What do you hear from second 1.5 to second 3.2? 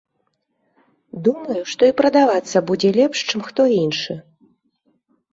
што і прадавацца будзе лепш,